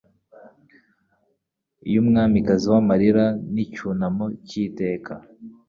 y'umwamikazi 1.91 2.65
w'amarira 2.73 3.25
n'icyunamo 3.53 4.25
cy'iteka 4.47 5.13